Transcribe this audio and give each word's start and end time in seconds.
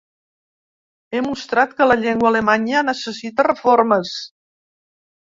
He 1.11 1.19
mostrat 1.25 1.75
que 1.81 1.85
la 1.89 1.97
llengua 2.05 2.27
alemanya 2.29 2.81
necessita 2.87 3.45
reformes. 3.49 4.15